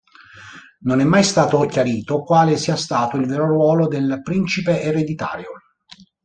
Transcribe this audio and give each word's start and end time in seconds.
Non 0.79 0.99
è 0.99 1.03
mai 1.03 1.23
stato 1.23 1.63
chiarito 1.67 2.23
quale 2.23 2.57
sia 2.57 2.75
stato 2.75 3.17
il 3.17 3.27
vero 3.27 3.45
ruolo 3.45 3.87
del 3.87 4.21
principe 4.23 4.81
ereditario. 4.81 5.51